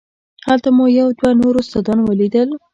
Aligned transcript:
هلته 0.47 0.69
مو 0.75 0.85
یو 0.99 1.07
دوه 1.19 1.31
نور 1.41 1.53
استادان 1.61 1.99
ولیدل. 2.03 2.49